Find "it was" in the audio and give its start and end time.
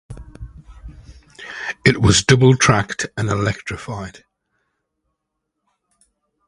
1.85-2.23